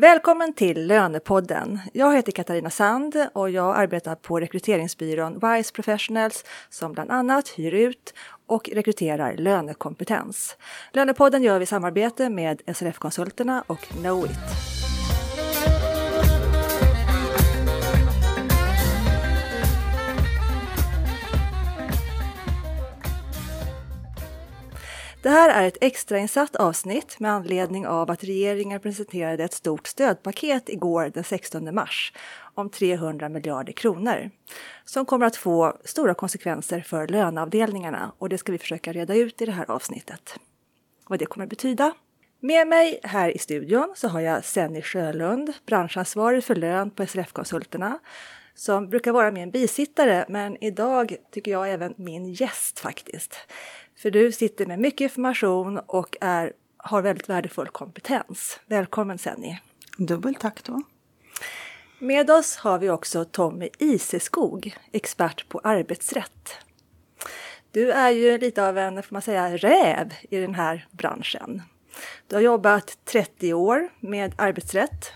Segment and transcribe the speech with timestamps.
[0.00, 1.78] Välkommen till Lönepodden.
[1.92, 7.74] Jag heter Katarina Sand och jag arbetar på rekryteringsbyrån Wise Professionals som bland annat hyr
[7.74, 8.14] ut
[8.46, 10.56] och rekryterar lönekompetens.
[10.92, 14.77] Lönepodden gör vi i samarbete med SRF-konsulterna och Knowit.
[25.22, 30.68] Det här är ett extrainsatt avsnitt med anledning av att regeringen presenterade ett stort stödpaket
[30.68, 32.12] igår den 16 mars
[32.54, 34.30] om 300 miljarder kronor
[34.84, 39.42] som kommer att få stora konsekvenser för löneavdelningarna och det ska vi försöka reda ut
[39.42, 40.38] i det här avsnittet.
[41.08, 41.92] Vad det kommer att betyda.
[42.40, 47.98] Med mig här i studion så har jag Senny Sjölund, branschansvarig för lön på SRF-konsulterna
[48.54, 53.36] som brukar vara min bisittare, men idag tycker jag även min gäst faktiskt.
[53.98, 58.60] För du sitter med mycket information och är, har väldigt värdefull kompetens.
[58.66, 59.58] Välkommen Senny!
[59.96, 60.82] Dubbelt tack då!
[61.98, 66.56] Med oss har vi också Tommy Iseskog, expert på arbetsrätt.
[67.70, 71.62] Du är ju lite av en, får man säga, räv i den här branschen.
[72.26, 75.12] Du har jobbat 30 år med arbetsrätt.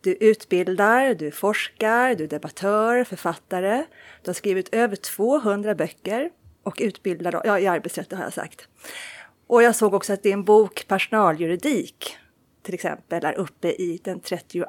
[0.00, 3.84] Du utbildar, du forskar, du är debattör, författare.
[4.22, 6.30] Du har skrivit över 200 böcker
[6.68, 8.68] och utbildar ja, i arbetsrätt, har jag sagt.
[9.46, 12.16] Och jag såg också att din bok Personaljuridik
[12.62, 14.66] till exempel är uppe i den 32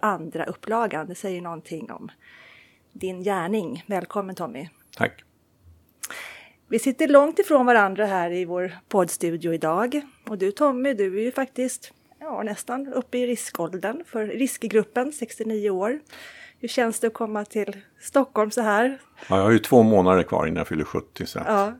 [0.47, 1.07] upplagan.
[1.07, 2.11] Det säger någonting om
[2.93, 3.83] din gärning.
[3.87, 4.69] Välkommen Tommy!
[4.97, 5.23] Tack!
[6.67, 10.01] Vi sitter långt ifrån varandra här i vår poddstudio idag.
[10.27, 15.69] Och du Tommy, du är ju faktiskt ja, nästan uppe i riskåldern för riskgruppen, 69
[15.69, 15.99] år.
[16.59, 18.99] Hur känns det att komma till Stockholm så här?
[19.29, 21.25] Ja, jag har ju två månader kvar innan jag fyller 70.
[21.25, 21.39] Så.
[21.45, 21.73] Ja.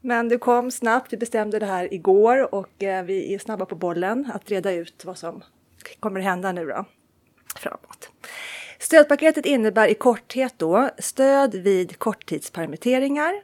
[0.00, 3.74] Men du kom snabbt, vi bestämde det här igår och eh, vi är snabba på
[3.74, 5.42] bollen att reda ut vad som
[6.00, 6.84] kommer hända nu då
[7.58, 8.10] framåt.
[8.78, 13.34] Stödpaketet innebär i korthet då stöd vid korttidspermitteringar,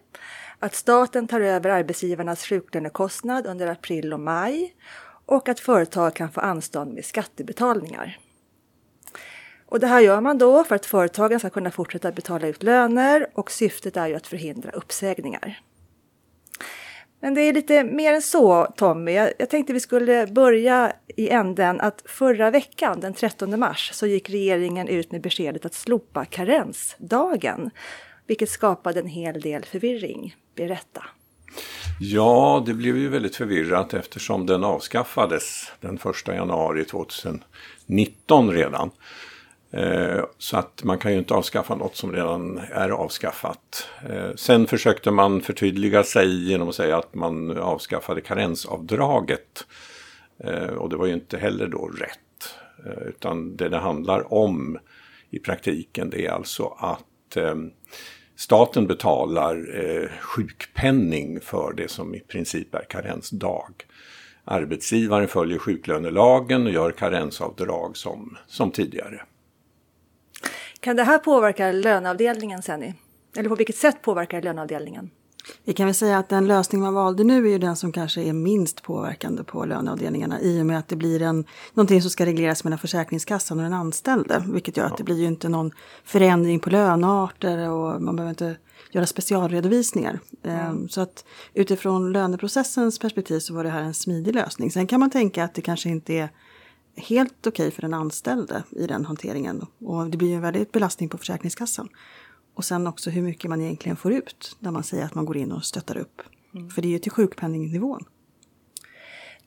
[0.59, 4.75] att staten tar över arbetsgivarnas sjuklönekostnad under april och maj
[5.27, 8.19] och att företag kan få anstånd med skattebetalningar.
[9.67, 13.27] Och det här gör man då för att företagen ska kunna fortsätta betala ut löner
[13.35, 15.61] och syftet är ju att förhindra uppsägningar.
[17.23, 19.13] Men det är lite mer än så Tommy.
[19.13, 24.31] Jag tänkte vi skulle börja i änden att förra veckan, den 13 mars, så gick
[24.31, 27.71] regeringen ut med beskedet att slopa karensdagen,
[28.27, 30.37] vilket skapade en hel del förvirring.
[30.57, 31.05] Berätta!
[32.01, 38.91] Ja, det blev ju väldigt förvirrat eftersom den avskaffades den 1 januari 2019 redan.
[39.73, 43.89] Eh, så att man kan ju inte avskaffa något som redan är avskaffat.
[44.09, 49.67] Eh, sen försökte man förtydliga sig genom att säga att man avskaffade karensavdraget.
[50.45, 52.19] Eh, och det var ju inte heller då rätt.
[53.07, 54.79] Utan det det handlar om
[55.31, 57.37] i praktiken det är alltså att
[58.37, 59.67] staten betalar
[60.21, 63.87] sjukpenning för det som i princip är karensdag.
[64.45, 69.23] Arbetsgivaren följer sjuklönelagen och gör karensavdrag som, som tidigare.
[70.83, 72.95] Kan det här påverka löneavdelningen Senny?
[73.37, 75.11] Eller på vilket sätt påverkar löneavdelningen?
[75.65, 78.23] Vi kan väl säga att den lösning man valde nu är ju den som kanske
[78.23, 81.45] är minst påverkande på löneavdelningarna i och med att det blir en,
[81.75, 84.45] någonting som ska regleras mellan Försäkringskassan och den anställde.
[84.49, 85.71] Vilket gör att det blir ju inte någon
[86.05, 88.57] förändring på lönearter och man behöver inte
[88.91, 90.21] göra specialredovisningar.
[90.45, 90.89] Mm.
[90.89, 94.71] Så att utifrån löneprocessens perspektiv så var det här en smidig lösning.
[94.71, 96.29] Sen kan man tänka att det kanske inte är
[96.97, 99.67] helt okej okay för den anställde i den hanteringen.
[99.79, 101.89] Och det blir en väldigt belastning på Försäkringskassan.
[102.55, 105.37] Och sen också hur mycket man egentligen får ut när man säger att man går
[105.37, 106.23] in och stöttar upp.
[106.55, 106.71] Mm.
[106.71, 108.05] För det är ju till sjukpenningnivån.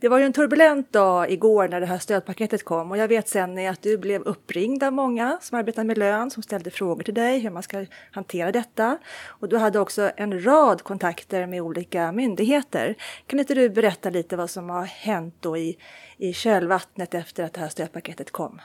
[0.05, 3.29] Det var ju en turbulent dag igår när det här stödpaketet kom och jag vet
[3.29, 7.13] sen att du blev uppringd av många som arbetar med lön som ställde frågor till
[7.13, 8.97] dig hur man ska hantera detta.
[9.27, 12.95] Och du hade också en rad kontakter med olika myndigheter.
[13.27, 15.77] Kan inte du berätta lite vad som har hänt då i,
[16.17, 18.61] i kölvattnet efter att det här stödpaketet kom?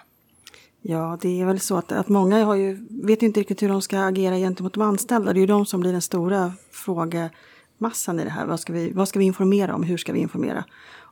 [0.83, 3.83] Ja, det är väl så att, att många har ju, vet inte riktigt hur de
[3.83, 5.33] ska agera gentemot de anställda.
[5.33, 8.47] Det är ju de som blir den stora frågemassan i det här.
[8.47, 9.83] Vad ska vi, vad ska vi informera om?
[9.83, 10.65] Hur ska vi informera?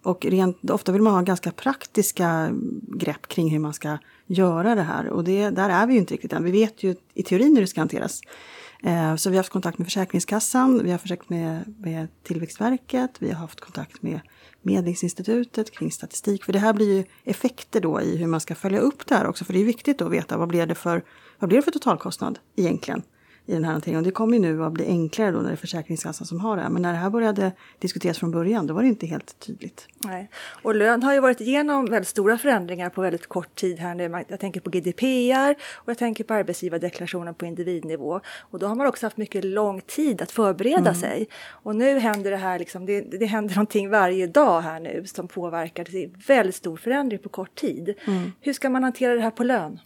[0.09, 2.51] Och rent, ofta vill man ha ganska praktiska
[2.83, 5.09] grepp kring hur man ska göra det här.
[5.09, 6.45] Och det, där är vi ju inte riktigt än.
[6.45, 8.21] Vi vet ju i teorin hur det ska hanteras.
[8.83, 13.31] Eh, så vi har haft kontakt med Försäkringskassan, vi har försökt med, med Tillväxtverket, vi
[13.31, 14.21] har haft kontakt med
[14.63, 16.45] Medlingsinstitutet kring statistik.
[16.45, 19.27] För det här blir ju effekter då i hur man ska följa upp det här
[19.27, 19.45] också.
[19.45, 21.03] För det är viktigt att veta vad blir det för,
[21.39, 23.03] vad blir det för totalkostnad egentligen
[23.49, 23.99] i den här hanteringen.
[23.99, 26.56] Och det kommer ju nu att bli enklare då när det är Försäkringskassan som har
[26.56, 26.71] det här.
[26.71, 29.89] Men när det här började diskuteras från början då var det inte helt tydligt.
[30.05, 30.31] Nej.
[30.62, 34.25] Och lön har ju varit igenom väldigt stora förändringar på väldigt kort tid här nu.
[34.29, 38.21] Jag tänker på GDPR och jag tänker på arbetsgivardeklarationen på individnivå.
[38.39, 40.95] Och då har man också haft mycket lång tid att förbereda mm.
[40.95, 41.29] sig.
[41.47, 45.29] Och nu händer det här, liksom, det, det händer någonting varje dag här nu som
[45.29, 45.87] påverkar.
[45.91, 47.95] Det är väldigt stor förändring på kort tid.
[48.06, 48.33] Mm.
[48.41, 49.81] Hur ska man hantera det här på lön?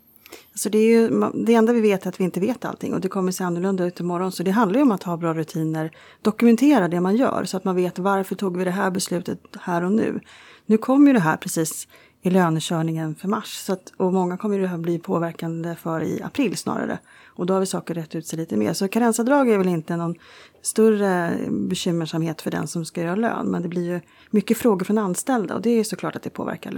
[0.53, 3.01] Alltså det, är ju, det enda vi vet är att vi inte vet allting och
[3.01, 4.33] det kommer se annorlunda ut imorgon.
[4.33, 5.91] Så det handlar ju om att ha bra rutiner,
[6.23, 9.85] dokumentera det man gör så att man vet varför tog vi det här beslutet här
[9.85, 10.21] och nu.
[10.67, 11.89] Nu kommer ju det här precis
[12.23, 16.23] i lönekörningen för mars så att, och många kommer det här bli påverkande för i
[16.23, 16.99] april snarare.
[17.27, 18.73] Och då har vi saker rätt ut sig lite mer.
[18.73, 20.15] Så karensavdrag är väl inte någon
[20.63, 23.47] större bekymmersamhet för den som ska göra lön.
[23.47, 24.01] Men det blir ju
[24.31, 26.73] mycket frågor från anställda och det är såklart att det påverkar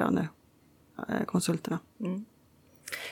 [0.98, 1.78] lönekonsulterna.
[2.00, 2.24] Mm.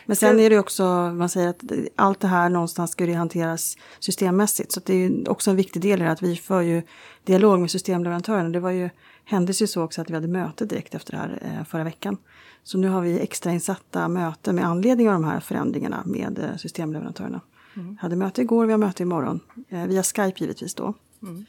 [0.07, 0.85] Men sen är det också,
[1.15, 1.63] man säger att
[1.97, 4.73] allt det här någonstans ska det hanteras systemmässigt.
[4.73, 6.83] Så det är också en viktig del i det att vi för ju
[7.25, 8.49] dialog med systemleverantörerna.
[8.49, 8.91] Det var ju,
[9.25, 12.17] hände ju så också att vi hade möte direkt efter det här eh, förra veckan.
[12.63, 17.41] Så nu har vi extrainsatta möten med anledning av de här förändringarna med eh, systemleverantörerna.
[17.77, 17.97] Mm.
[18.01, 19.41] hade möte igår, vi har möte imorgon.
[19.69, 20.95] Eh, via Skype givetvis då.
[21.23, 21.45] Mm.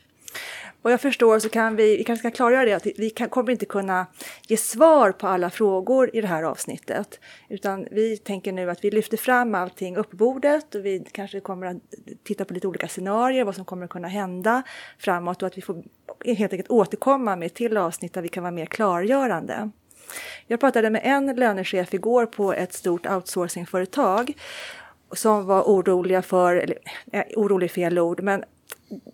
[0.83, 3.51] Vad jag förstår så kan vi, vi kanske ska klargöra det, att vi kan, kommer
[3.51, 4.05] inte kunna
[4.47, 7.19] ge svar på alla frågor i det här avsnittet.
[7.49, 11.39] Utan vi tänker nu att vi lyfter fram allting upp på bordet och vi kanske
[11.39, 11.77] kommer att
[12.23, 14.63] titta på lite olika scenarier, vad som kommer att kunna hända
[14.99, 15.83] framåt och att vi får
[16.25, 19.69] helt enkelt återkomma med till avsnitt där vi kan vara mer klargörande.
[20.47, 24.33] Jag pratade med en lönechef igår på ett stort outsourcingföretag
[25.11, 26.77] som var oroliga för, eller
[27.11, 28.43] eh, orolig fel ord, men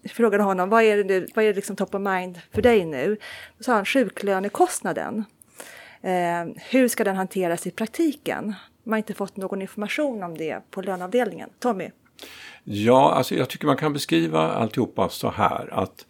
[0.09, 3.17] frågade honom vad är det, vad är det liksom top of mind för dig nu?
[3.57, 5.25] Då sa han sjuklönekostnaden.
[6.01, 8.53] Eh, hur ska den hanteras i praktiken?
[8.83, 11.49] Man har inte fått någon information om det på löneavdelningen.
[11.59, 11.89] Tommy?
[12.63, 16.05] Ja, alltså jag tycker man kan beskriva alltihopa så här att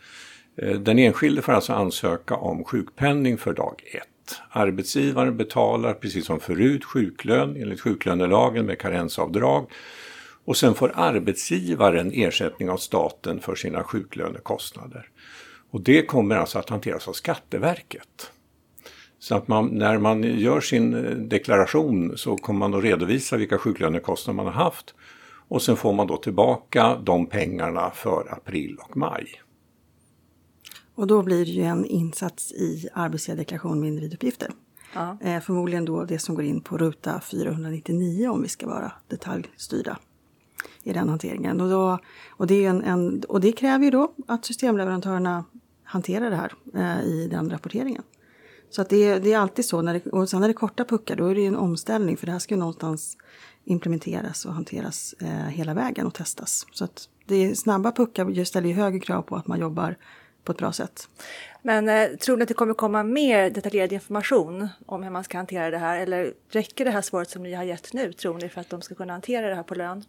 [0.57, 4.42] eh, den enskilde får alltså ansöka om sjukpenning för dag ett.
[4.50, 9.72] Arbetsgivaren betalar precis som förut sjuklön enligt sjuklönelagen med karensavdrag
[10.45, 15.09] och sen får arbetsgivaren ersättning av staten för sina sjuklönekostnader.
[15.71, 18.31] Och det kommer alltså att hanteras av Skatteverket.
[19.19, 23.57] Så att man, när man gör sin eh, deklaration så kommer man att redovisa vilka
[23.57, 24.94] sjuklönekostnader man har haft.
[25.47, 29.41] Och sen får man då tillbaka de pengarna för april och maj.
[30.95, 34.50] Och då blir det ju en insats i arbetsgivardeklaration med individuppgifter.
[34.94, 35.18] Ja.
[35.21, 39.97] Eh, förmodligen då det som går in på ruta 499 om vi ska vara detaljstyrda
[40.84, 41.62] i den hanteringen.
[41.62, 42.00] Och, då,
[42.30, 45.46] och, det, en, en, och det kräver ju då att systemleverantörerna
[45.84, 48.04] hanterar det här eh, i den rapporteringen.
[48.70, 50.86] Så att det, det är alltid så, när det, och sen när det är korta
[50.86, 53.18] puckar då är det en omställning för det här ska ju någonstans
[53.66, 56.66] implementeras och hanteras eh, hela vägen och testas.
[56.72, 59.96] Så att det är snabba puckar ställer ju högre krav på att man jobbar
[60.44, 61.10] på ett bra sätt.
[61.62, 65.38] Men eh, tror ni att det kommer komma mer detaljerad information om hur man ska
[65.38, 66.00] hantera det här?
[66.00, 68.82] Eller räcker det här svaret som ni har gett nu, tror ni, för att de
[68.82, 70.04] ska kunna hantera det här på lön?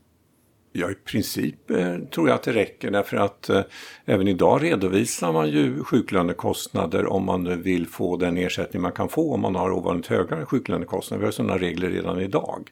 [0.72, 3.62] Ja, i princip eh, tror jag att det räcker därför att eh,
[4.05, 9.34] även idag redovisar man ju sjuklönekostnader om man vill få den ersättning man kan få
[9.34, 11.20] om man har ovanligt höga sjuklönekostnader.
[11.20, 12.70] Vi har sådana regler redan idag.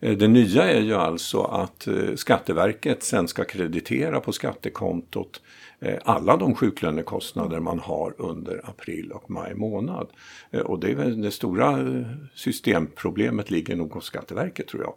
[0.00, 5.42] Eh, det nya är ju alltså att eh, Skatteverket sen ska kreditera på skattekontot
[5.80, 10.08] eh, alla de sjuklönekostnader man har under april och maj månad.
[10.50, 14.94] Eh, och det, är väl det stora eh, systemproblemet ligger nog hos Skatteverket tror jag.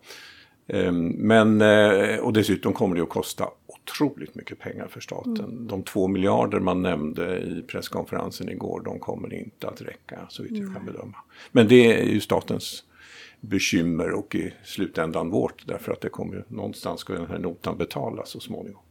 [0.70, 5.40] Ehm, men, eh, och dessutom kommer det att kosta otroligt mycket pengar för staten.
[5.40, 5.68] Mm.
[5.68, 10.58] De två miljarder man nämnde i presskonferensen igår, de kommer inte att räcka så vitt
[10.58, 11.18] jag kan bedöma.
[11.52, 12.84] Men det är ju statens
[13.42, 18.30] bekymmer och i slutändan vårt därför att det kommer någonstans ska den här notan betalas
[18.30, 18.82] så småningom.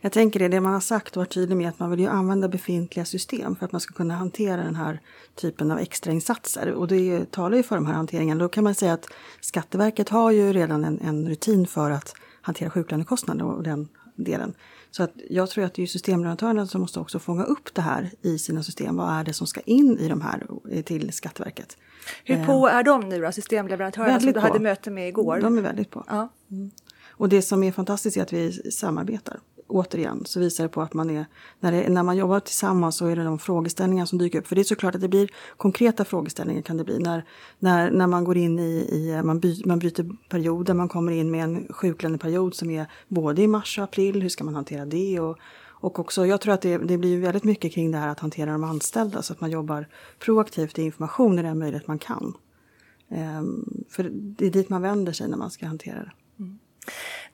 [0.00, 2.06] Jag tänker det, det man har sagt och varit tydlig med att man vill ju
[2.06, 5.00] använda befintliga system för att man ska kunna hantera den här
[5.34, 6.72] typen av extrainsatser.
[6.72, 8.40] Och det talar ju för de här hanteringarna.
[8.40, 9.06] Då kan man säga att
[9.40, 14.54] Skatteverket har ju redan en, en rutin för att hantera sjuklönekostnader och den delen.
[14.90, 18.10] Så att jag tror att det är systemleverantörerna som måste också fånga upp det här
[18.22, 18.96] i sina system.
[18.96, 20.46] Vad är det som ska in i de här
[20.82, 21.76] till Skatteverket?
[22.24, 24.40] Hur på är de nu då, systemleverantörerna som du på.
[24.40, 25.40] hade möte med igår?
[25.40, 26.04] De är väldigt på.
[26.08, 26.28] Ja.
[26.50, 26.70] Mm.
[27.10, 30.94] Och det som är fantastiskt är att vi samarbetar återigen så visar det på att
[30.94, 31.26] man är,
[31.60, 34.46] när, det, när man jobbar tillsammans så är det de frågeställningar som dyker upp.
[34.46, 37.24] För det är såklart att det blir konkreta frågeställningar kan det bli när,
[37.58, 41.30] när, när man går in i, i man, by, man byter perioder, man kommer in
[41.30, 45.20] med en sjuklöneperiod som är både i mars och april, hur ska man hantera det?
[45.20, 45.38] Och,
[45.84, 48.52] och också, jag tror att det, det blir väldigt mycket kring det här att hantera
[48.52, 52.34] de anställda så att man jobbar proaktivt i information i den möjlighet man kan.
[53.08, 56.12] Um, för det är dit man vänder sig när man ska hantera det.
[56.38, 56.58] Mm.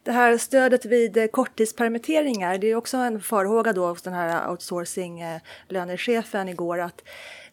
[0.02, 4.50] Det här stödet vid eh, korttidspermitteringar, det är också en farhåga då hos den här
[4.50, 7.02] outsourcing-lönechefen igår att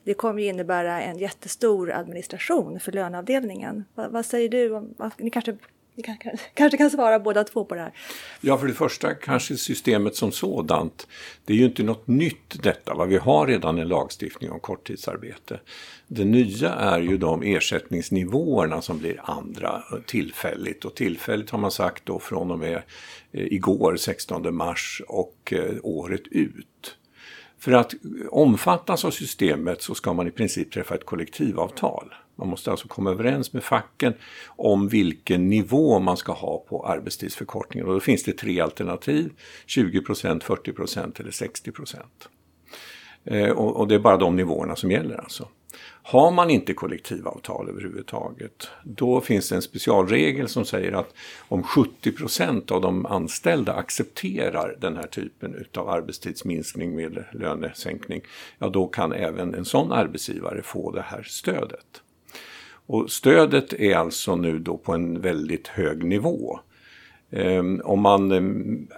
[0.03, 3.85] det kommer innebära en jättestor administration för löneavdelningen.
[3.95, 4.93] Vad, vad säger du?
[5.17, 5.57] Ni kanske
[5.97, 6.03] ni
[6.53, 7.91] kanske kan svara båda två på det här.
[8.41, 11.07] Ja, för det första kanske systemet som sådant.
[11.45, 12.93] Det är ju inte något nytt detta.
[12.93, 13.05] Va?
[13.05, 15.59] Vi har redan en lagstiftning om korttidsarbete.
[16.07, 20.85] Det nya är ju de ersättningsnivåerna som blir andra tillfälligt.
[20.85, 22.81] Och tillfälligt har man sagt då från och med
[23.31, 26.97] eh, igår, 16 mars och eh, året ut.
[27.59, 27.93] För att
[28.29, 32.13] omfattas av systemet så ska man i princip träffa ett kollektivavtal.
[32.37, 34.13] Man måste alltså komma överens med facken
[34.45, 37.87] om vilken nivå man ska ha på arbetstidsförkortningen.
[37.87, 39.31] Och då finns det tre alternativ,
[39.67, 41.71] 20% 40% eller 60
[43.23, 45.47] eh, och, det är bara de nivåerna som gäller alltså.
[46.03, 51.13] Har man inte kollektivavtal överhuvudtaget, då finns det en specialregel som säger att
[51.47, 58.21] om 70 procent av de anställda accepterar den här typen av arbetstidsminskning med lönesänkning,
[58.59, 62.01] ja då kan även en sån arbetsgivare få det här stödet.
[62.87, 66.59] Och stödet är alltså nu då på en väldigt hög nivå.
[67.31, 68.41] Ehm, om man eh,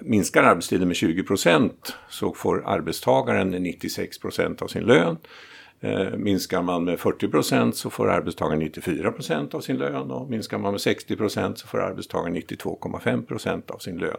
[0.01, 5.17] minskar arbetstiden med 20 procent så får arbetstagaren 96 procent av sin lön.
[5.81, 10.29] Ehm, minskar man med 40 procent så får arbetstagaren 94 procent av sin lön och
[10.29, 14.17] minskar man med 60 procent så får arbetstagaren 92,5 procent av sin lön.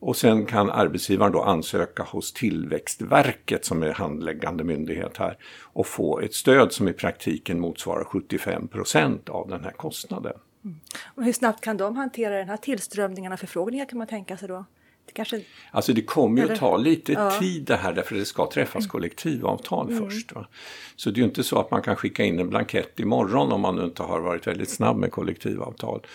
[0.00, 6.20] Och sen kan arbetsgivaren då ansöka hos Tillväxtverket som är handläggande myndighet här och få
[6.20, 10.32] ett stöd som i praktiken motsvarar 75 procent av den här kostnaden.
[10.64, 10.80] Mm.
[11.14, 14.48] Och hur snabbt kan de hantera den här tillströmningen av förfrågningar kan man tänka sig
[14.48, 14.64] då?
[15.06, 15.42] Det kanske...
[15.70, 17.30] Alltså det kommer ju att ta lite ja.
[17.30, 18.88] tid det här därför det ska träffas mm.
[18.88, 20.04] kollektivavtal mm.
[20.04, 20.32] först.
[20.32, 20.46] Va?
[20.96, 23.60] Så det är ju inte så att man kan skicka in en blankett imorgon om
[23.60, 26.06] man inte har varit väldigt snabb med kollektivavtal.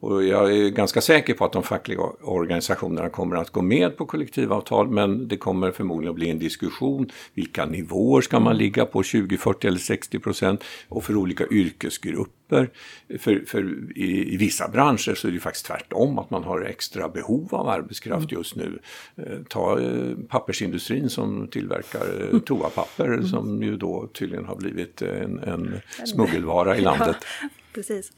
[0.00, 4.06] Och jag är ganska säker på att de fackliga organisationerna kommer att gå med på
[4.06, 7.10] kollektivavtal men det kommer förmodligen att bli en diskussion.
[7.34, 10.64] Vilka nivåer ska man ligga på, 20, 40 eller 60 procent?
[10.88, 12.70] Och för olika yrkesgrupper.
[13.18, 17.08] För, för i, i, vissa branscher så är det faktiskt tvärtom, att man har extra
[17.08, 18.38] behov av arbetskraft mm.
[18.38, 18.78] just nu.
[19.16, 23.26] Eh, ta eh, pappersindustrin som tillverkar eh, toapapper mm.
[23.26, 27.16] som ju då tydligen har blivit en, en smuggelvara i landet.
[27.42, 28.12] Ja, precis.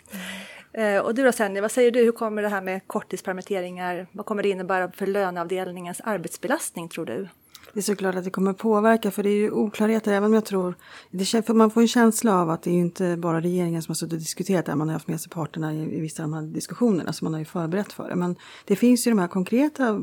[0.74, 2.04] Eh, och du då Senja, vad säger du?
[2.04, 7.28] Hur kommer det här med korttidspermitteringar, vad kommer det innebära för löneavdelningens arbetsbelastning tror du?
[7.72, 10.44] Det är såklart att det kommer påverka för det är ju oklarheter även om jag
[10.44, 10.74] tror,
[11.10, 13.94] det, för man får en känsla av att det är inte bara regeringen som har
[13.94, 16.34] suttit och diskuterat det man har haft med sig parterna i, i vissa av de
[16.34, 18.16] här diskussionerna så man har ju förberett för det.
[18.16, 20.00] Men det finns ju de här konkreta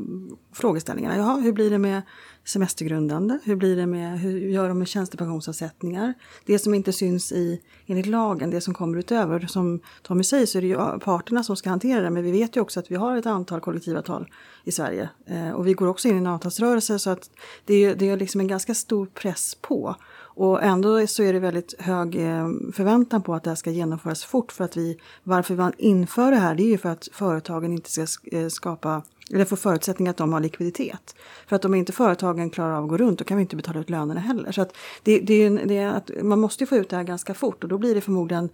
[0.52, 1.16] frågeställningarna.
[1.16, 2.02] Jaha, hur blir det med
[2.50, 3.38] semestergrundande?
[3.44, 6.14] Hur blir det med, hur gör de med tjänstepensionsavsättningar?
[6.46, 9.46] Det som inte syns i, enligt lagen, det som kommer utöver.
[9.46, 12.56] Som Tommy säger så är det ju parterna som ska hantera det, men vi vet
[12.56, 14.28] ju också att vi har ett antal kollektivavtal
[14.64, 15.08] i Sverige.
[15.26, 17.30] Eh, och vi går också in i en avtalsrörelse så att
[17.64, 19.96] det är, det är liksom en ganska stor press på.
[20.34, 24.24] Och ändå så är det väldigt hög eh, förväntan på att det här ska genomföras
[24.24, 24.52] fort.
[24.52, 27.90] För att vi, varför man inför det här, det är ju för att företagen inte
[27.90, 28.06] ska
[28.36, 31.14] eh, skapa eller få förutsättningar att de har likviditet.
[31.46, 33.80] För att om inte företagen klarar av att gå runt då kan vi inte betala
[33.80, 34.52] ut lönerna heller.
[34.52, 37.34] Så att det, det är, det är att man måste få ut det här ganska
[37.34, 38.48] fort och då blir det förmodligen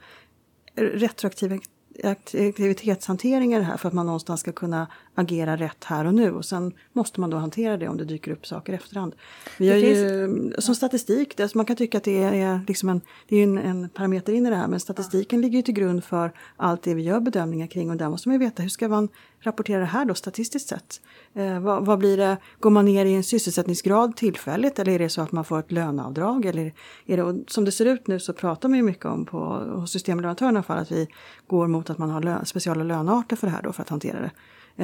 [2.02, 6.44] retroaktiva aktivitetshanteringar här för att man någonstans ska kunna agera rätt här och nu och
[6.44, 9.14] sen måste man då hantera det om det dyker upp saker i efterhand.
[9.58, 13.36] Vi har ju, som statistik, det, man kan tycka att det är, liksom en, det
[13.36, 16.32] är en, en parameter in i det här men statistiken ligger ju till grund för
[16.56, 19.08] allt det vi gör bedömningar kring och där måste man ju veta hur ska man
[19.40, 21.00] rapportera det här då statistiskt sett?
[21.34, 25.08] Eh, vad, vad, blir det, går man ner i en sysselsättningsgrad tillfälligt eller är det
[25.08, 26.44] så att man får ett löneavdrag?
[26.44, 26.72] Eller
[27.06, 29.38] är det, som det ser ut nu så pratar man ju mycket om på
[29.74, 31.08] hos systemleverantörerna för att vi
[31.46, 34.20] går mot att man har lö, speciella lönearter för det här då för att hantera
[34.20, 34.30] det.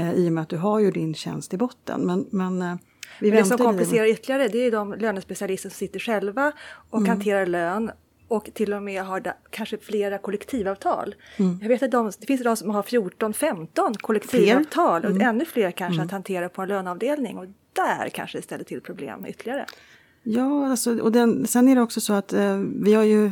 [0.01, 2.01] Eh, I och med att du har ju din tjänst i botten.
[2.01, 2.77] Men, men eh,
[3.21, 6.53] vi men det som komplicerar ytterligare det är de lönespecialister som sitter själva
[6.91, 7.09] och mm.
[7.11, 7.91] hanterar lön
[8.33, 11.15] och till och med har da, kanske flera kollektivavtal.
[11.37, 11.59] Mm.
[11.63, 15.17] Jag vet att de, det finns de som har 14-15 kollektivavtal mm.
[15.17, 16.07] och ännu fler kanske mm.
[16.07, 19.67] att hantera på en löneavdelning och där kanske det ställer till problem ytterligare.
[20.23, 23.31] Ja, alltså, och den, sen är det också så att eh, vi har ju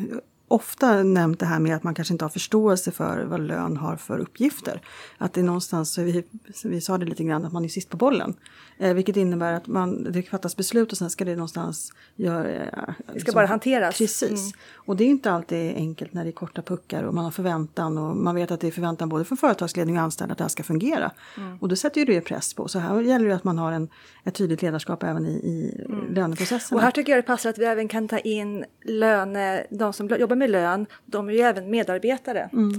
[0.51, 3.97] ofta nämnt det här med att man kanske inte har förståelse för vad lön har
[3.97, 4.81] för uppgifter.
[5.19, 6.25] Att det är någonstans, vi,
[6.65, 8.35] vi sa det lite grann, att man är sist på bollen.
[8.79, 12.49] Eh, vilket innebär att man, det fattas beslut och sen ska det någonstans göra...
[12.49, 13.99] Eh, det ska liksom, bara hanteras.
[13.99, 14.31] Precis.
[14.31, 14.53] Mm.
[14.75, 17.99] Och det är inte alltid enkelt när det är korta puckar och man har förväntan
[17.99, 20.49] och man vet att det är förväntan både från företagsledning och anställda att det här
[20.49, 21.11] ska fungera.
[21.37, 21.59] Mm.
[21.61, 22.69] Och då sätter ju det press på.
[22.69, 23.89] Så här gäller det att man har en,
[24.25, 26.15] ett tydligt ledarskap även i, i mm.
[26.15, 26.77] löneprocessen.
[26.77, 30.09] Och här tycker jag det passar att vi även kan ta in löne, de som
[30.09, 32.51] jobbar med lön, de är ju även medarbetare.
[32.53, 32.73] Mm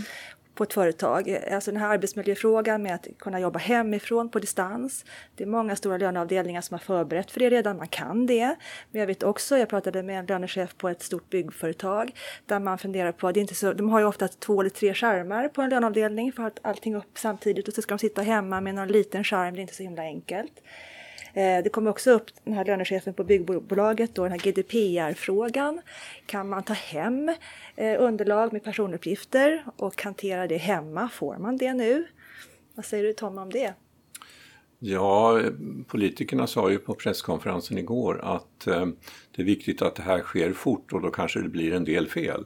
[0.55, 1.39] på ett företag.
[1.51, 5.05] Alltså den här arbetsmiljöfrågan med att kunna jobba hemifrån på distans.
[5.35, 8.55] Det är många stora löneavdelningar som har förberett för det redan, man kan det.
[8.91, 12.11] Men jag vet också, jag pratade med en lönechef på ett stort byggföretag
[12.45, 14.93] där man funderar på, det är inte så, de har ju ofta två eller tre
[14.93, 18.61] skärmar på en löneavdelning för att allting upp samtidigt och så ska de sitta hemma
[18.61, 20.61] med någon liten skärm, det är inte så himla enkelt.
[21.33, 25.81] Eh, det kommer också upp den här lönechefen på byggbolaget, då, den här GDPR-frågan.
[26.25, 27.29] Kan man ta hem
[27.75, 31.09] eh, underlag med personuppgifter och hantera det hemma?
[31.09, 32.07] Får man det nu?
[32.75, 33.73] Vad säger du Tom om det?
[34.79, 35.41] Ja,
[35.87, 38.85] politikerna sa ju på presskonferensen igår att eh,
[39.35, 42.07] det är viktigt att det här sker fort och då kanske det blir en del
[42.07, 42.45] fel.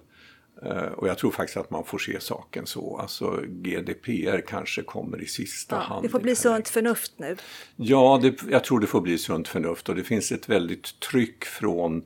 [0.64, 2.98] Eh, och jag tror faktiskt att man får se saken så.
[2.98, 6.06] Alltså GDPR kanske kommer i sista ja, hand.
[6.06, 7.38] Det får bli sunt förnuft nu.
[7.76, 11.46] Ja, det, jag tror det får bli sunt förnuft och det finns ett väldigt tryck
[11.46, 12.04] från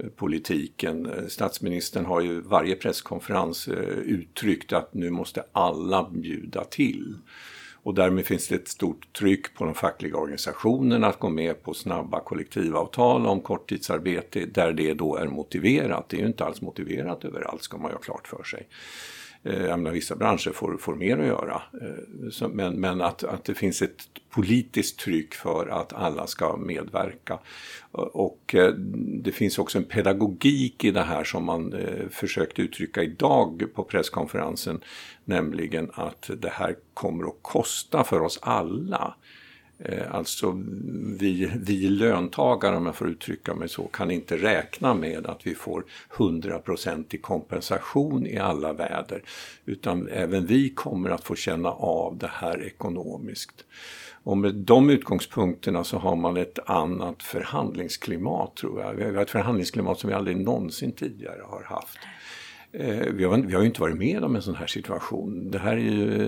[0.00, 1.06] eh, politiken.
[1.06, 3.68] Eh, statsministern har ju varje presskonferens
[4.04, 7.14] uttryckt att nu måste alla bjuda till.
[7.86, 11.74] Och därmed finns det ett stort tryck på de fackliga organisationerna att gå med på
[11.74, 16.08] snabba kollektivavtal om korttidsarbete där det då är motiverat.
[16.08, 18.66] Det är ju inte alls motiverat överallt ska man ju ha klart för sig.
[19.46, 21.62] Eh, jag menar, vissa branscher får, får mer att göra.
[21.82, 27.38] Eh, men, men att, att det finns ett politiskt tryck för att alla ska medverka.
[27.94, 28.54] Eh, och
[29.22, 31.74] det finns också en pedagogik i det här som man
[32.10, 34.80] försökte uttrycka idag på presskonferensen.
[35.24, 39.14] Nämligen att det här kommer att kosta för oss alla.
[39.78, 40.62] Eh, alltså
[41.18, 45.54] vi, vi löntagare, om jag får uttrycka mig så, kan inte räkna med att vi
[45.54, 45.84] får
[46.16, 49.22] 100% kompensation i alla väder.
[49.64, 53.64] Utan även vi kommer att få känna av det här ekonomiskt.
[54.26, 58.94] Och med de utgångspunkterna så har man ett annat förhandlingsklimat tror jag.
[58.94, 61.98] Vi har ett förhandlingsklimat som vi aldrig någonsin tidigare har haft.
[62.78, 65.50] Eh, vi har, vi har ju inte varit med om en sån här situation.
[65.50, 66.22] Det här är ju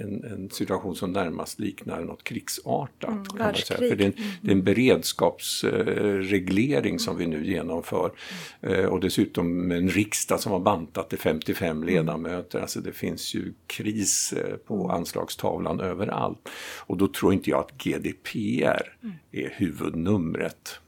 [0.00, 3.10] en, en situation som närmast liknar något krigsartat.
[3.10, 3.78] Mm, kan man säga.
[3.78, 8.12] För det, är en, det är en beredskapsreglering som vi nu genomför.
[8.60, 8.90] Mm.
[8.90, 11.88] Och dessutom med en riksdag som har bantat till 55 mm.
[11.88, 12.60] ledamöter.
[12.60, 14.90] Alltså det finns ju kris eh, på mm.
[14.90, 16.48] anslagstavlan överallt.
[16.80, 19.14] Och då tror inte jag att GDPR mm.
[19.32, 20.80] är huvudnumret.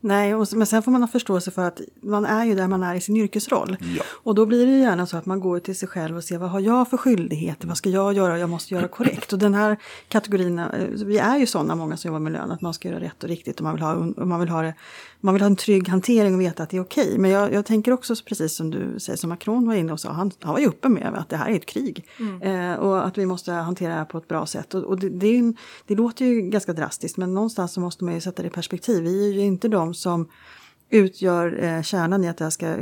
[0.00, 2.82] Nej, och, men sen får man ha förståelse för att man är ju där man
[2.82, 3.76] är i sin yrkesroll.
[3.96, 4.02] Ja.
[4.22, 6.38] Och då blir det ju gärna så att man går till sig själv och ser
[6.38, 9.32] vad har jag för skyldigheter, vad ska jag göra, jag måste göra korrekt.
[9.32, 9.76] Och den här
[10.08, 13.00] kategorin, eh, vi är ju sådana många som jobbar med lön, att man ska göra
[13.00, 14.74] rätt och riktigt och man vill ha, man vill ha, det,
[15.20, 17.18] man vill ha en trygg hantering och veta att det är okej.
[17.18, 20.12] Men jag, jag tänker också precis som du säger, som Macron var inne och sa,
[20.12, 22.06] han, han var ju uppe med att det här är ett krig.
[22.18, 22.42] Mm.
[22.42, 24.74] Eh, och att vi måste hantera det här på ett bra sätt.
[24.74, 25.54] Och, och det, det, är,
[25.86, 29.02] det låter ju ganska drastiskt, men någonstans så måste man ju sätta det i perspektiv.
[29.02, 30.28] Vi är ju inte de som
[30.90, 32.76] utgör eh, kärnan i att det här ska eh,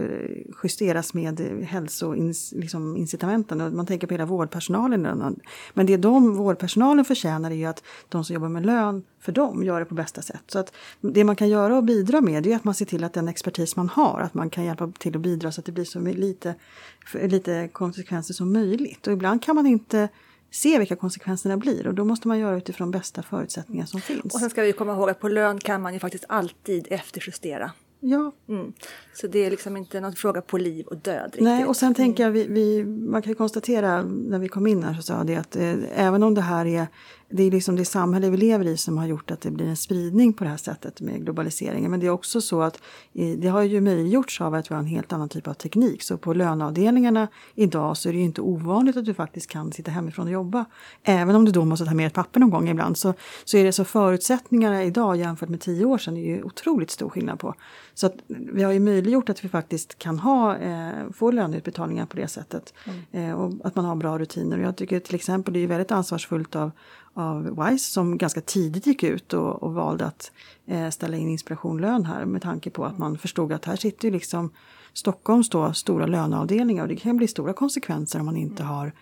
[0.63, 3.59] justeras med eh, hälsoincitamenten.
[3.59, 5.37] Liksom, man tänker på hela vårdpersonalen.
[5.75, 9.65] Men det de vårdpersonalen förtjänar är ju att de som jobbar med lön för dem
[9.65, 10.43] gör det på bästa sätt.
[10.47, 13.13] Så att det man kan göra och bidra med är att man ser till att
[13.13, 15.85] den expertis man har, att man kan hjälpa till att bidra så att det blir
[15.85, 16.55] så lite,
[17.15, 19.07] lite konsekvenser som möjligt.
[19.07, 20.09] Och ibland kan man inte
[20.51, 24.35] se vilka konsekvenserna blir och då måste man göra utifrån bästa förutsättningar som finns.
[24.35, 27.73] Och sen ska vi komma ihåg att på lön kan man ju faktiskt alltid efterjustera.
[28.01, 28.33] Ja.
[28.49, 28.73] Mm.
[29.15, 31.25] Så det är liksom inte någon fråga på liv och död.
[31.25, 31.43] Riktigt.
[31.43, 34.95] Nej, och sen tänker jag, vi, vi, man kan konstatera när vi kom in här
[34.95, 36.87] så sa det att eh, även om det här är
[37.31, 39.77] det är liksom det samhälle vi lever i som har gjort att det blir en
[39.77, 41.91] spridning på det här sättet med globaliseringen.
[41.91, 42.81] Men det är också så att
[43.39, 46.03] det har ju möjliggjorts av att vi har en helt annan typ av teknik.
[46.03, 49.91] Så på löneavdelningarna idag så är det ju inte ovanligt att du faktiskt kan sitta
[49.91, 50.65] hemifrån och jobba.
[51.03, 53.15] Även om du då måste ta med ett papper någon gång ibland så,
[53.45, 57.09] så är det så förutsättningarna idag jämfört med tio år sedan är ju otroligt stor
[57.09, 57.55] skillnad på.
[57.95, 62.17] Så att vi har ju möjliggjort att vi faktiskt kan ha, eh, få löneutbetalningar på
[62.17, 62.75] det sättet.
[62.85, 63.31] Mm.
[63.31, 64.59] Eh, och att man har bra rutiner.
[64.59, 66.71] Och jag tycker till exempel det är väldigt ansvarsfullt av
[67.15, 70.33] av WISE som ganska tidigt gick ut och, och valde att
[70.67, 74.13] eh, ställa in inspirationlön här med tanke på att man förstod att här sitter ju
[74.13, 74.51] liksom
[74.93, 78.93] Stockholms då stora löneavdelningar och det kan bli stora konsekvenser om man inte har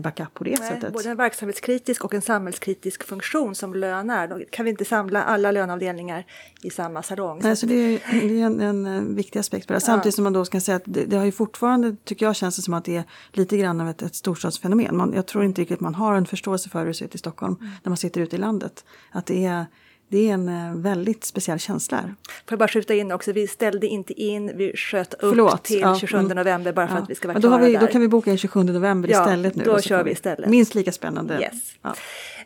[0.00, 0.92] backup på det Nej, sättet.
[0.92, 4.28] Både en verksamhetskritisk och en samhällskritisk funktion som lön är.
[4.28, 6.26] Då kan vi inte samla alla löneavdelningar
[6.62, 7.40] i samma salong.
[7.42, 9.80] Nej, så det är, det är en, en, en, viktig aspekt på det.
[9.80, 10.16] Samtidigt ja.
[10.16, 12.62] som man då ska säga att det, det, har ju fortfarande, tycker jag, känns det
[12.62, 14.96] som att det är lite grann av ett, ett storstadsfenomen.
[14.96, 17.18] Man, jag tror inte riktigt man har en förståelse för hur det ser ut i
[17.18, 17.72] Stockholm mm.
[17.82, 18.84] när man sitter ute i landet.
[19.10, 19.66] Att det är
[20.10, 21.98] det är en eh, väldigt speciell känsla.
[21.98, 25.80] Får jag bara skjuta in också, vi ställde inte in, vi sköt upp Förlåt, till
[25.80, 26.36] ja, 27 mm.
[26.36, 27.02] november bara för ja.
[27.02, 27.80] att vi ska vara ja, då klara vi, där.
[27.80, 29.64] Då kan vi boka in 27 november ja, istället nu.
[29.64, 30.50] då kör vi istället.
[30.50, 31.40] Minst lika spännande.
[31.40, 31.74] Yes.
[31.82, 31.94] Ja.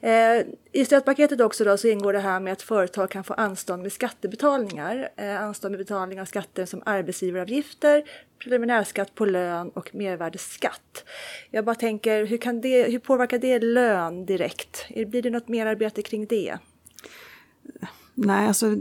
[0.08, 3.82] Eh, I stödpaketet också då så ingår det här med att företag kan få anstånd
[3.82, 5.08] med skattebetalningar.
[5.16, 8.02] Eh, anstånd med betalning av skatter som arbetsgivaravgifter,
[8.38, 11.04] preliminärskatt på lön och mervärdesskatt.
[11.50, 14.86] Jag bara tänker, hur, kan det, hur påverkar det lön direkt?
[15.06, 16.58] Blir det något merarbete kring det?
[18.16, 18.76] Nej, alltså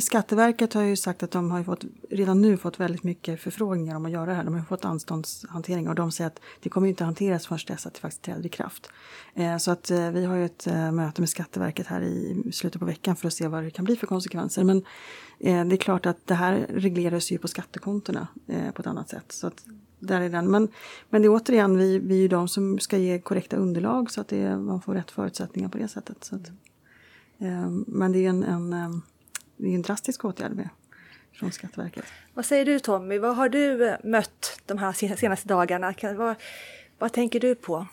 [0.00, 4.06] Skatteverket har ju sagt att de har fått, redan nu fått väldigt mycket förfrågningar om
[4.06, 4.44] att göra det här.
[4.44, 7.94] De har fått anståndshantering och de säger att det kommer inte hanteras förrän dess att
[7.94, 8.90] det faktiskt träder i kraft.
[9.34, 12.80] Eh, så att eh, vi har ju ett eh, möte med Skatteverket här i slutet
[12.80, 14.64] på veckan för att se vad det kan bli för konsekvenser.
[14.64, 14.76] Men
[15.38, 19.08] eh, det är klart att det här regleras ju på skattekontona eh, på ett annat
[19.08, 19.32] sätt.
[19.32, 19.64] Så att
[19.98, 20.50] där är den.
[20.50, 20.68] Men,
[21.10, 24.20] men det är återigen, vi, vi är ju de som ska ge korrekta underlag så
[24.20, 26.24] att det, man får rätt förutsättningar på det sättet.
[26.24, 26.50] Så att,
[27.42, 29.02] Ehm, men det är en, en, ehm,
[29.56, 30.68] det är en drastisk åtgärd med,
[31.32, 32.04] från Skatteverket.
[32.34, 35.94] Vad säger du Tommy, vad har du eh, mött de här senaste dagarna?
[36.16, 36.34] Vad,
[36.98, 37.86] vad tänker du på?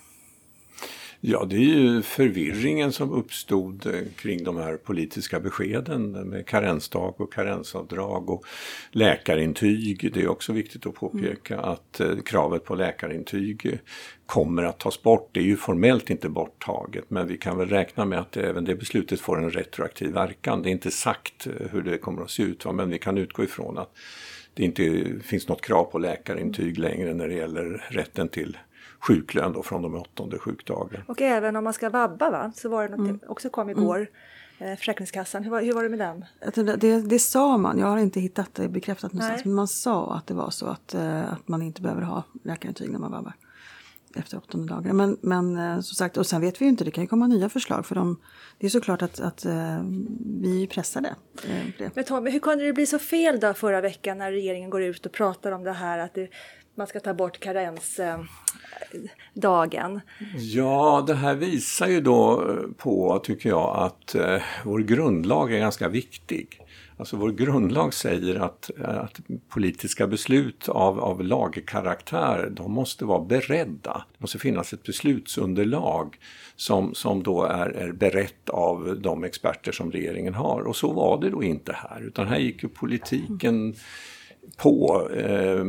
[1.22, 7.22] Ja, det är ju förvirringen som uppstod eh, kring de här politiska beskeden med karensdag
[7.22, 8.46] och karensavdrag och
[8.92, 10.14] läkarintyg.
[10.14, 11.66] Det är också viktigt att påpeka mm.
[11.66, 13.80] att eh, kravet på läkarintyg
[14.26, 15.30] kommer att tas bort.
[15.32, 18.76] Det är ju formellt inte borttaget men vi kan väl räkna med att även det
[18.76, 20.62] beslutet får en retroaktiv verkan.
[20.62, 23.44] Det är inte sagt eh, hur det kommer att se ut men vi kan utgå
[23.44, 23.98] ifrån att
[24.54, 28.58] det inte finns något krav på läkarintyg längre när det gäller rätten till
[29.00, 31.02] sjuklön då från de åttonde sjukdagen.
[31.08, 32.52] Och även om man ska vabba va?
[32.56, 33.20] så var det något mm.
[33.28, 33.98] också kom igår.
[33.98, 34.78] Mm.
[34.78, 36.26] Försäkringskassan, hur var, hur var det med den?
[36.66, 39.48] Det, det, det, sa man, jag har inte hittat det bekräftat någonstans, Nej.
[39.48, 42.90] men man sa att det var så att, eh, att man inte behöver ha läkarintyg
[42.90, 43.34] när man vabbar
[44.16, 44.98] efter åttonde dagen.
[44.98, 47.28] Men, men eh, som sagt, och sen vet vi ju inte, det kan ju komma
[47.28, 48.20] nya förslag för de,
[48.58, 49.46] det är såklart att, att
[50.42, 51.16] vi är pressade.
[51.94, 55.06] Men Tommy, hur kunde det bli så fel då förra veckan när regeringen går ut
[55.06, 56.30] och pratar om det här att det,
[56.80, 58.28] man ska ta bort karensdagen.
[60.38, 65.60] Ja, det här visar ju då eh, på, tycker jag, att eh, vår grundlag är
[65.60, 66.62] ganska viktig.
[66.98, 73.26] Alltså vår grundlag säger att, eh, att politiska beslut av, av lagkaraktär, de måste vara
[73.26, 74.06] beredda.
[74.12, 76.18] Det måste finnas ett beslutsunderlag
[76.56, 80.62] som, som då är, är berett av de experter som regeringen har.
[80.62, 83.76] Och så var det då inte här, utan här gick ju politiken
[84.58, 85.64] på, eh,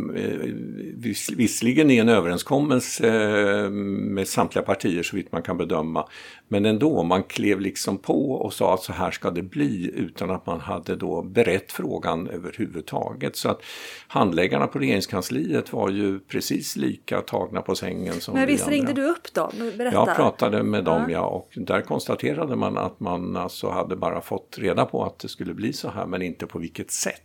[0.94, 6.08] vis, visserligen i en överenskommelse eh, med samtliga partier så vitt man kan bedöma,
[6.48, 10.30] men ändå, man klev liksom på och sa att så här ska det bli utan
[10.30, 13.36] att man hade då berett frågan överhuvudtaget.
[13.36, 13.62] Så att
[14.08, 18.76] handläggarna på regeringskansliet var ju precis lika tagna på sängen som Men visst andra.
[18.76, 19.52] ringde du upp dem?
[19.78, 19.96] Berätta.
[19.96, 21.10] Jag pratade med dem ja.
[21.10, 25.28] ja, och där konstaterade man att man alltså hade bara fått reda på att det
[25.28, 27.22] skulle bli så här men inte på vilket sätt.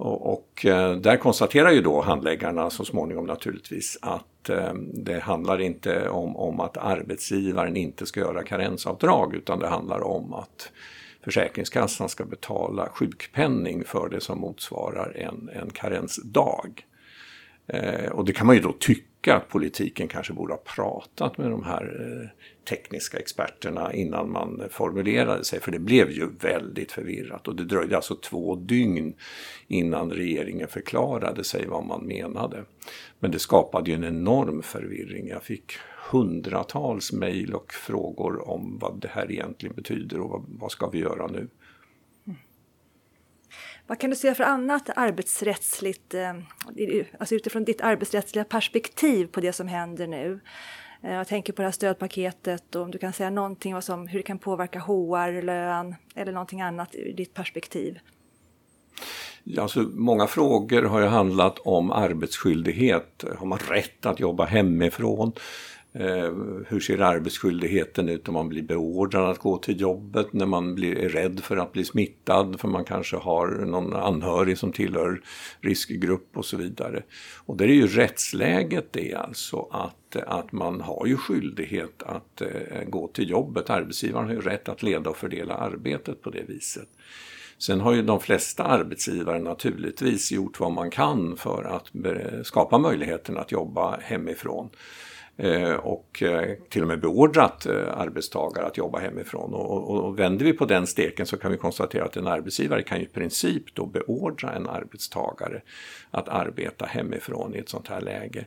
[0.00, 5.60] Och, och eh, där konstaterar ju då handläggarna så småningom naturligtvis att eh, det handlar
[5.60, 10.72] inte om, om att arbetsgivaren inte ska göra karensavdrag utan det handlar om att
[11.24, 16.84] Försäkringskassan ska betala sjukpenning för det som motsvarar en, en karensdag.
[17.72, 21.50] Eh, och det kan man ju då tycka att politiken kanske borde ha pratat med
[21.50, 22.28] de här eh,
[22.68, 25.60] tekniska experterna innan man formulerade sig.
[25.60, 29.14] För det blev ju väldigt förvirrat och det dröjde alltså två dygn
[29.68, 32.64] innan regeringen förklarade sig vad man menade.
[33.18, 35.28] Men det skapade ju en enorm förvirring.
[35.28, 35.72] Jag fick
[36.10, 40.98] hundratals mejl och frågor om vad det här egentligen betyder och vad, vad ska vi
[40.98, 41.48] göra nu.
[43.86, 46.34] Vad kan du säga för annat arbetsrättsligt, eh,
[47.18, 50.40] alltså utifrån ditt arbetsrättsliga perspektiv på det som händer nu?
[51.02, 54.18] Eh, jag tänker på det här stödpaketet och om du kan säga någonting om hur
[54.18, 57.98] det kan påverka HR, lön eller någonting annat ur ditt perspektiv.
[59.58, 63.24] Alltså, många frågor har ju handlat om arbetsskyldighet.
[63.38, 65.32] Har man rätt att jobba hemifrån?
[65.92, 66.32] Eh,
[66.68, 70.98] hur ser arbetsskyldigheten ut om man blir beordrad att gå till jobbet när man blir,
[70.98, 75.20] är rädd för att bli smittad för man kanske har någon anhörig som tillhör
[75.60, 77.02] riskgrupp och så vidare.
[77.46, 82.84] Och det är ju rättsläget det alltså att, att man har ju skyldighet att eh,
[82.86, 83.70] gå till jobbet.
[83.70, 86.88] Arbetsgivaren har ju rätt att leda och fördela arbetet på det viset.
[87.58, 91.90] Sen har ju de flesta arbetsgivare naturligtvis gjort vad man kan för att
[92.46, 94.70] skapa möjligheten att jobba hemifrån.
[95.42, 99.54] Eh, och eh, till och med beordrat eh, arbetstagare att jobba hemifrån.
[99.54, 102.82] Och, och, och vänder vi på den steken så kan vi konstatera att en arbetsgivare
[102.82, 105.62] kan i princip då beordra en arbetstagare
[106.10, 108.46] att arbeta hemifrån i ett sånt här läge.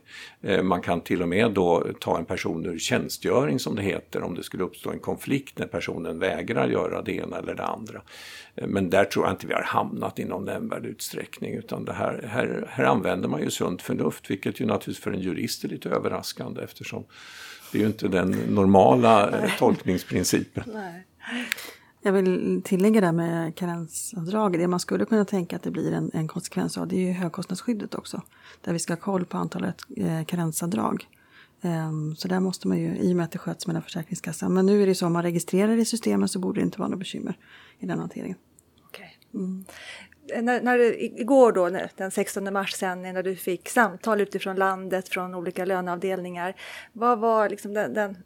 [0.62, 4.34] Man kan till och med då ta en person ur tjänstgöring som det heter om
[4.34, 8.02] det skulle uppstå en konflikt när personen vägrar göra det ena eller det andra.
[8.54, 12.24] Men där tror jag inte vi har hamnat i någon nämnvärd utsträckning utan det här,
[12.28, 15.88] här, här använder man ju sunt förnuft vilket ju naturligtvis för en jurist är lite
[15.88, 17.04] överraskande eftersom
[17.72, 19.54] det är ju inte den normala eh, Nej.
[19.58, 20.64] tolkningsprincipen.
[20.74, 21.06] Nej.
[22.02, 24.60] Jag vill tillägga det med karensavdraget.
[24.60, 27.12] Det man skulle kunna tänka att det blir en, en konsekvens av det är ju
[27.12, 28.22] högkostnadsskyddet också.
[28.60, 31.08] Där vi ska ha koll på antalet eh, karensavdrag.
[31.62, 34.54] Um, så där måste man ju, i och med att det sköts mellan Försäkringskassan.
[34.54, 36.88] Men nu är det så, om man registrerar i systemen så borde det inte vara
[36.88, 37.38] något bekymmer
[37.78, 38.36] i den hanteringen.
[39.34, 39.64] Mm
[40.42, 40.78] när, när
[41.20, 46.54] igår då, den 16 mars sen, när du fick samtal utifrån landet från olika löneavdelningar.
[46.92, 48.16] Vad var liksom den, den,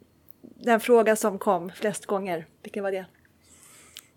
[0.41, 2.45] den fråga som kom flest gånger?
[2.63, 3.05] Vilken var det?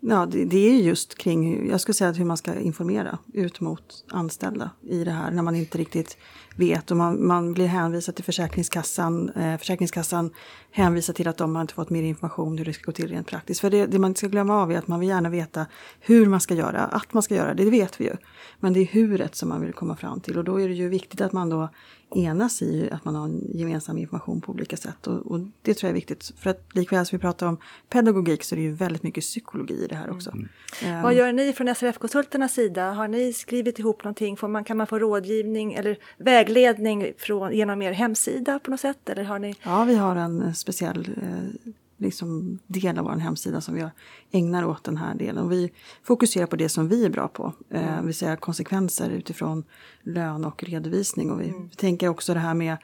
[0.05, 4.05] Ja, det, det, är just kring, jag skulle säga hur man ska informera ut mot
[4.09, 6.17] anställda i det här när man inte riktigt
[6.55, 9.29] vet och man, man blir hänvisad till Försäkringskassan.
[9.29, 10.31] Eh, Försäkringskassan
[10.71, 13.27] hänvisar till att de har inte fått mer information hur det ska gå till rent
[13.27, 13.61] praktiskt.
[13.61, 15.65] För det, det man ska glömma av är att man vill gärna veta
[15.99, 18.15] hur man ska göra, att man ska göra det, det vet vi ju.
[18.59, 20.89] Men det är huret som man vill komma fram till och då är det ju
[20.89, 21.69] viktigt att man då
[22.15, 25.07] enas i att man har en gemensam information på olika sätt.
[25.07, 26.31] Och, och, det tror jag är viktigt.
[26.37, 27.57] För att likväl som vi pratar om
[27.89, 30.31] pedagogik så är det ju väldigt mycket psykologi i det här också.
[30.31, 30.47] Mm.
[30.85, 32.91] Um, Vad gör ni från SRF-konsulternas sida?
[32.91, 34.37] Har ni skrivit ihop någonting?
[34.37, 39.09] Får man, kan man få rådgivning eller vägledning från, genom er hemsida på något sätt?
[39.09, 39.55] Eller har ni...
[39.63, 41.71] Ja, vi har en speciell eh,
[42.03, 43.85] liksom del av vår hemsida som vi
[44.31, 45.43] ägnar åt den här delen.
[45.43, 45.71] Och vi
[46.03, 48.05] fokuserar på det som vi är bra på, eh, mm.
[48.05, 49.63] vill säga konsekvenser utifrån
[50.03, 51.31] lön och redovisning.
[51.31, 51.69] Och vi, mm.
[51.69, 52.77] tänker också det här med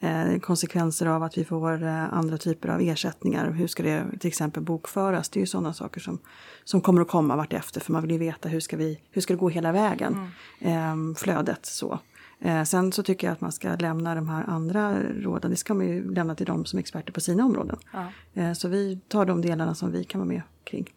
[0.00, 3.50] eh, konsekvenser av att vi får eh, andra typer av ersättningar.
[3.50, 5.28] Hur ska det till exempel bokföras?
[5.28, 6.18] Det är ju sådana saker som,
[6.64, 9.34] som kommer att komma vartefter för man vill ju veta hur ska, vi, hur ska
[9.34, 11.10] det gå hela vägen, mm.
[11.10, 11.98] eh, flödet så.
[12.40, 15.74] Eh, sen så tycker jag att man ska lämna de här andra råden, det ska
[15.74, 17.78] man ju lämna till de som är experter på sina områden.
[17.92, 18.12] Ja.
[18.34, 20.94] Eh, så vi tar de delarna som vi kan vara med kring.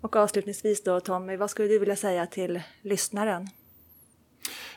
[0.00, 3.48] Och avslutningsvis då Tommy, vad skulle du vilja säga till lyssnaren?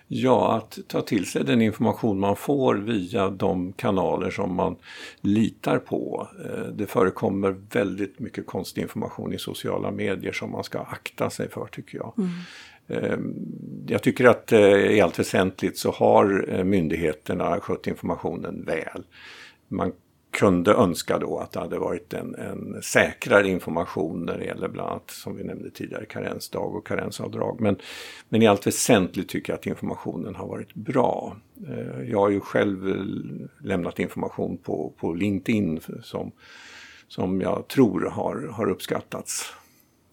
[0.08, 4.76] Ja, att ta till sig den information man får via de kanaler som man
[5.22, 6.28] litar på.
[6.46, 11.50] Eh, det förekommer väldigt mycket konstig information i sociala medier som man ska akta sig
[11.50, 12.14] för tycker jag.
[12.88, 13.34] Ehm,
[13.88, 19.04] jag tycker att eh, i allt väsentligt så har eh, myndigheterna skött informationen väl.
[19.68, 19.92] Man
[20.32, 24.90] kunde önska då att det hade varit en, en säkrare information när det gäller bland
[24.90, 27.62] annat som vi nämnde tidigare karensdag och karensavdrag.
[27.62, 27.78] Men,
[28.30, 31.38] men i allt väsentligt tycker jag att informationen har varit bra.
[31.68, 36.32] Ehm, jag har ju själv eh, lämnat information på, på LinkedIn som,
[37.08, 39.54] som jag tror har, har uppskattats.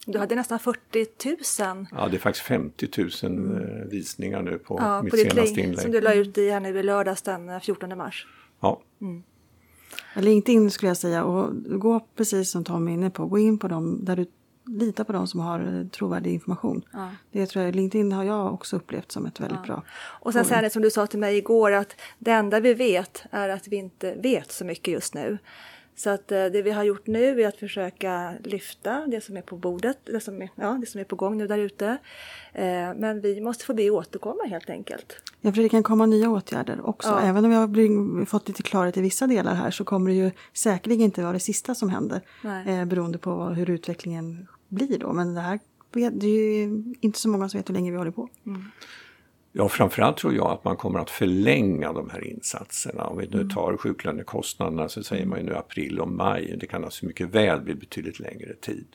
[0.06, 1.86] Du hade nästan 40 000.
[1.90, 3.88] Ja, det är faktiskt 50 000 mm.
[3.88, 5.80] visningar nu på ja, mitt på senaste inlägg.
[5.80, 8.26] Som du la ut i, här nu i lördags den 14 mars.
[8.60, 8.82] Ja.
[9.00, 9.22] Mm.
[10.16, 13.68] LinkedIn skulle jag säga och gå precis som Tom är inne på, gå in på
[13.68, 14.26] dem där du
[14.66, 16.82] litar på dem som har trovärdig information.
[16.92, 17.10] Ja.
[17.32, 19.66] Det tror jag, LinkedIn har jag också upplevt som ett väldigt ja.
[19.66, 19.82] bra.
[20.20, 23.48] Och sen det som du sa till mig igår att det enda vi vet är
[23.48, 25.38] att vi inte vet så mycket just nu.
[25.96, 29.42] Så att eh, det vi har gjort nu är att försöka lyfta det som är
[29.42, 31.86] på bordet, det som är, ja, det som är på gång nu där ute.
[32.52, 32.64] Eh,
[32.96, 35.16] men vi måste få be återkomma helt enkelt.
[35.40, 37.08] Ja, för det kan komma nya åtgärder också.
[37.08, 37.20] Ja.
[37.20, 40.30] Även om vi har fått lite klarhet i vissa delar här så kommer det ju
[40.52, 42.20] säkerligen inte vara det sista som händer.
[42.66, 45.12] Eh, beroende på hur utvecklingen blir då.
[45.12, 45.58] Men det här
[45.92, 48.28] det är ju inte så många som vet hur länge vi håller på.
[48.46, 48.64] Mm.
[49.54, 53.04] Ja, framförallt tror jag att man kommer att förlänga de här insatserna.
[53.04, 53.48] Om vi nu mm.
[53.48, 56.56] tar sjuklönekostnaderna så säger man ju nu april och maj.
[56.60, 58.86] Det kan alltså mycket väl bli betydligt längre tid.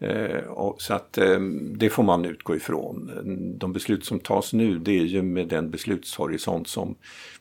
[0.00, 1.40] Eh, och, så att eh,
[1.76, 3.10] det får man utgå ifrån.
[3.58, 6.96] De beslut som tas nu det är ju med den beslutshorisont som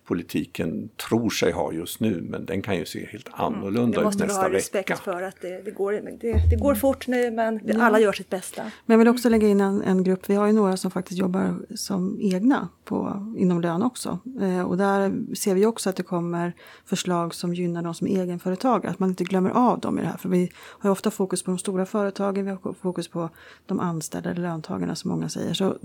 [0.07, 3.39] politiken tror sig ha just nu men den kan ju se helt mm.
[3.39, 4.27] annorlunda ut nästa vecka.
[4.27, 5.01] Det måste vi ha respekt vecka.
[5.03, 7.83] för att det, det går, det, det, går fort nu men ja.
[7.83, 8.63] alla gör sitt bästa.
[8.85, 11.19] Men jag vill också lägga in en, en, grupp, vi har ju några som faktiskt
[11.19, 14.19] jobbar som egna på, inom lön också.
[14.41, 16.53] Eh, och där ser vi också att det kommer
[16.85, 20.07] förslag som gynnar de som är egenföretagare, att man inte glömmer av dem i det
[20.07, 20.17] här.
[20.17, 23.29] För vi har ju ofta fokus på de stora företagen, vi har fokus på
[23.65, 25.53] de anställda, löntagarna som många säger.
[25.53, 25.77] Så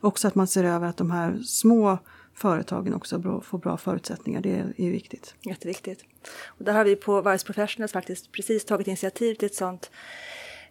[0.00, 1.98] också att man ser över att de här små
[2.34, 4.40] företagen också får bra förutsättningar.
[4.40, 5.34] Det är viktigt.
[5.42, 6.04] Jätteviktigt.
[6.46, 9.90] Och där har vi på Vice Professionals faktiskt precis tagit initiativ till ett sånt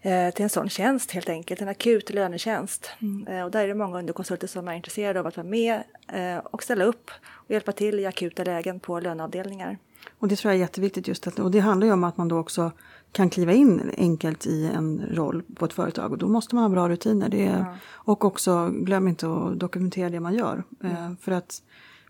[0.02, 2.90] eh, till en sån tjänst helt enkelt, en akut lönetjänst.
[3.02, 3.28] Mm.
[3.28, 5.84] Eh, och där är det många underkonsulter som är intresserade av att vara med
[6.14, 9.78] eh, och ställa upp och hjälpa till i akuta lägen på löneavdelningar.
[10.20, 12.28] Och det tror jag är jätteviktigt just att, och det handlar ju om att man
[12.28, 12.72] då också
[13.12, 16.70] kan kliva in enkelt i en roll på ett företag och då måste man ha
[16.70, 17.30] bra rutiner.
[17.30, 17.78] Det är, ja.
[17.92, 20.64] Och också glöm inte att dokumentera det man gör.
[20.84, 21.18] Mm.
[21.18, 21.62] för att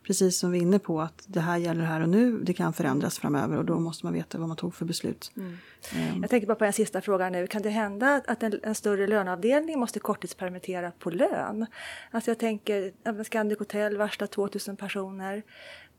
[0.07, 2.73] precis som vi är inne på att det här gäller här och nu, det kan
[2.73, 5.31] förändras framöver och då måste man veta vad man tog för beslut.
[5.38, 5.57] Mm.
[6.13, 6.21] Um.
[6.21, 9.07] Jag tänker bara på en sista fråga nu, kan det hända att en, en större
[9.07, 11.65] löneavdelning måste korttidspermittera på lön?
[12.12, 15.43] Alltså jag tänker, Scandic Hotel varslar 2000 personer,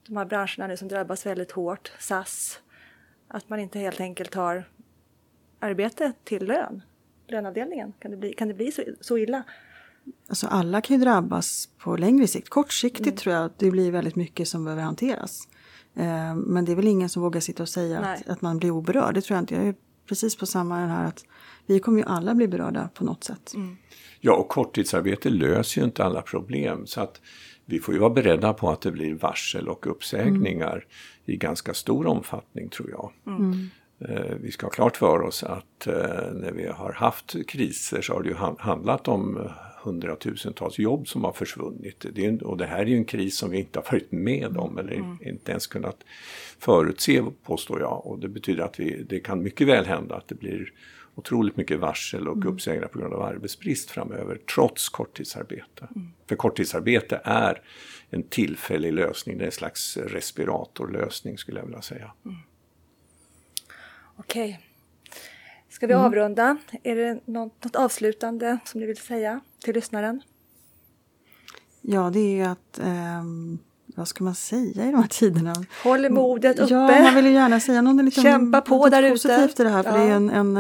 [0.09, 2.61] de här branscherna nu som drabbas väldigt hårt, SAS,
[3.29, 4.69] att man inte helt enkelt har
[5.59, 6.83] arbete till lön,
[7.29, 9.43] löneavdelningen, kan det bli, kan det bli så, så illa?
[10.29, 12.49] Alltså alla kan ju drabbas på längre sikt.
[12.49, 13.17] Kortsiktigt mm.
[13.17, 15.49] tror jag att det blir väldigt mycket som behöver hanteras.
[15.95, 18.71] Eh, men det är väl ingen som vågar sitta och säga att, att, man blir
[18.71, 19.15] oberörd.
[19.15, 19.55] Det tror jag inte.
[19.55, 19.75] Jag är
[20.09, 21.25] precis på samma den här att
[21.67, 23.55] vi kommer ju alla bli berörda på något sätt.
[23.55, 23.77] Mm.
[24.21, 26.87] Ja, och korttidsarbete löser ju inte alla problem.
[26.87, 27.21] Så att
[27.71, 30.83] vi får ju vara beredda på att det blir varsel och uppsägningar mm.
[31.25, 33.13] i ganska stor omfattning tror jag.
[33.27, 33.71] Mm.
[34.01, 38.13] Eh, vi ska ha klart för oss att eh, när vi har haft kriser så
[38.13, 39.49] har det ju handlat om
[39.83, 42.07] hundratusentals jobb som har försvunnit.
[42.13, 44.57] Det en, och det här är ju en kris som vi inte har varit med
[44.57, 45.19] om eller mm.
[45.21, 46.05] inte ens kunnat
[46.59, 48.07] förutse påstår jag.
[48.07, 50.73] Och det betyder att vi, det kan mycket väl hända att det blir
[51.19, 52.49] otroligt mycket varsel och mm.
[52.49, 55.89] uppsägningar på grund av arbetsbrist framöver trots korttidsarbete.
[55.97, 56.13] Mm.
[56.27, 57.63] För korttidsarbete är
[58.11, 62.13] en tillfällig lösning, det är en slags respiratorlösning skulle jag vilja säga.
[62.25, 62.37] Mm.
[64.17, 64.49] Okej.
[64.49, 64.65] Okay.
[65.69, 66.05] Ska vi mm.
[66.05, 66.57] avrunda?
[66.83, 70.23] Är det något, något avslutande som du vill säga till lyssnaren?
[71.81, 73.25] Ja, det är ju att eh,
[73.99, 75.55] vad ska man säga i de här tiderna?
[75.85, 76.75] Håll modet uppe.
[76.75, 79.11] Ja, man vill ju gärna säga något liksom, Kämpa på där ute.
[79.11, 79.83] positivt i det här.
[79.83, 79.97] För ja.
[79.97, 80.53] det är en, en,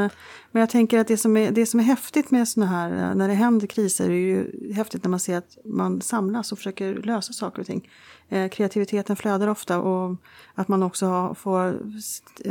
[0.51, 3.29] men jag tänker att det som, är, det som är häftigt med såna här, när
[3.29, 7.33] det händer kriser, är ju häftigt när man ser att man samlas och försöker lösa
[7.33, 7.90] saker och ting.
[8.29, 10.16] Eh, kreativiteten flödar ofta och
[10.55, 11.81] att man också får,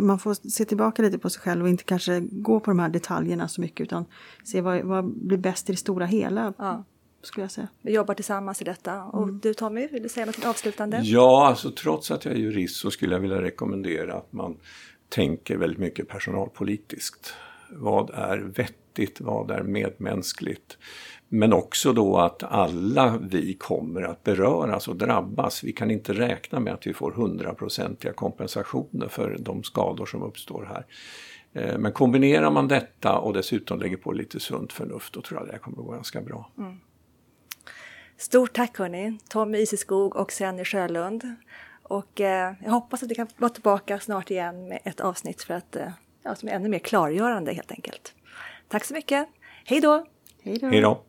[0.02, 2.89] man får se tillbaka lite på sig själv och inte kanske gå på de här
[2.89, 4.06] detaljerna så mycket utan
[4.43, 6.54] se vad, vad blir bäst i det stora hela.
[6.58, 6.84] Ja.
[7.21, 7.67] Skulle jag säga.
[7.82, 9.03] Vi jobbar tillsammans i detta.
[9.03, 9.39] Och mm.
[9.43, 11.01] du Tommy, vill du säga något avslutande?
[11.03, 14.58] Ja, alltså trots att jag är jurist så skulle jag vilja rekommendera att man
[15.10, 17.34] tänker väldigt mycket personalpolitiskt.
[17.69, 19.21] Vad är vettigt?
[19.21, 20.77] Vad är medmänskligt?
[21.30, 25.63] Men också då att alla vi kommer att beröras och drabbas.
[25.63, 30.65] Vi kan inte räkna med att vi får hundraprocentiga kompensationer för de skador som uppstår
[30.65, 30.86] här.
[31.53, 35.49] Eh, men kombinerar man detta och dessutom lägger på lite sunt förnuft då tror jag
[35.49, 36.51] det kommer att gå ganska bra.
[36.58, 36.80] Mm.
[38.17, 41.36] Stort tack hörni, Tommy Iseskog och Senny Sjölund.
[41.84, 45.53] Och eh, jag hoppas att vi kan vara tillbaka snart igen med ett avsnitt för
[45.53, 45.91] att, eh,
[46.23, 48.13] ja, som är ännu mer klargörande helt enkelt.
[48.67, 49.27] Tack så mycket.
[49.65, 50.06] Hej då!
[50.43, 51.03] Hej då!